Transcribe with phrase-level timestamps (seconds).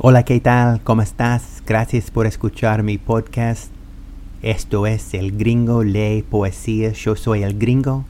[0.00, 0.80] Hola, ¿qué tal?
[0.82, 1.62] ¿Cómo estás?
[1.64, 3.70] Gracias por escuchar mi podcast.
[4.42, 6.90] Esto es El Gringo Lee Poesía.
[6.90, 8.04] Yo soy el Gringo.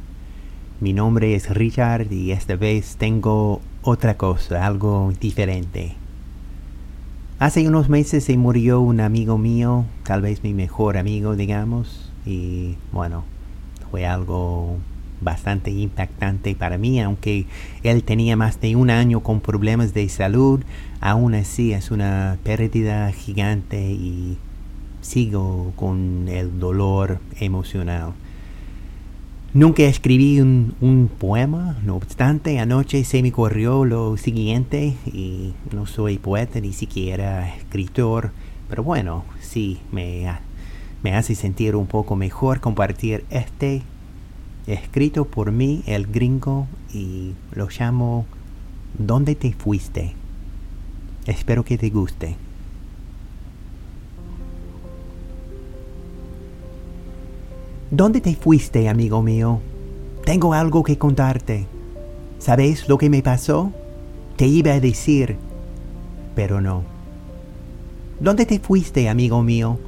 [0.81, 5.95] Mi nombre es Richard y esta vez tengo otra cosa, algo diferente.
[7.39, 12.77] Hace unos meses se murió un amigo mío, tal vez mi mejor amigo, digamos, y
[12.93, 13.25] bueno,
[13.91, 14.79] fue algo
[15.25, 17.47] bastante impactante para mí, aunque
[17.83, 20.61] él tenía más de un año con problemas de salud,
[21.01, 24.37] aún así es una pérdida gigante y
[25.01, 28.13] sigo con el dolor emocional.
[29.53, 35.87] Nunca escribí un, un, poema, no obstante, anoche se me corrió lo siguiente y no
[35.87, 38.33] soy poeta ni siquiera escritor,
[38.69, 40.27] pero bueno, sí, me,
[41.05, 43.83] me hace sentir un poco mejor compartir este
[44.67, 48.27] escrito por mí, el gringo, y lo llamo
[48.99, 50.15] ¿Dónde te fuiste?
[51.27, 52.37] Espero que te guste.
[57.91, 59.61] ¿Dónde te fuiste, amigo mío?
[60.25, 61.67] Tengo algo que contarte.
[62.39, 63.73] ¿Sabes lo que me pasó?
[64.37, 65.37] Te iba a decir,
[66.37, 66.85] pero no.
[68.21, 69.79] ¿Dónde te fuiste, amigo mío?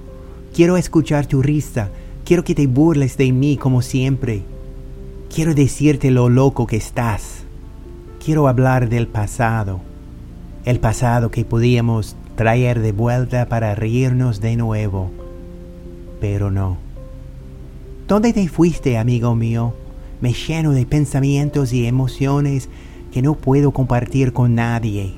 [0.52, 1.90] Quiero escuchar tu risa.
[2.24, 4.42] Quiero que te burles de mí como siempre.
[5.36, 7.44] Quiero decirte lo loco que estás.
[8.24, 9.82] Quiero hablar del pasado.
[10.64, 15.10] El pasado que podíamos traer de vuelta para reírnos de nuevo.
[16.22, 16.78] Pero no.
[18.08, 19.74] ¿Dónde te fuiste, amigo mío?
[20.22, 22.70] Me lleno de pensamientos y emociones
[23.12, 25.16] que no puedo compartir con nadie.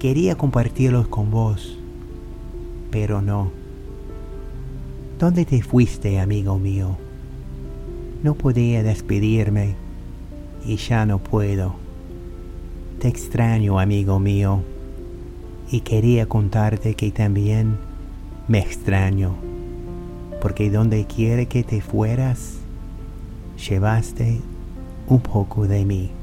[0.00, 1.78] Quería compartirlos con vos,
[2.90, 3.52] pero no.
[5.16, 6.98] ¿Dónde te fuiste, amigo mío?
[8.22, 9.76] No podía despedirme
[10.64, 11.76] y ya no puedo.
[13.00, 14.62] Te extraño, amigo mío,
[15.70, 17.76] y quería contarte que también
[18.48, 19.36] me extraño,
[20.42, 22.56] porque donde quiere que te fueras,
[23.68, 24.40] llevaste
[25.06, 26.17] un poco de mí.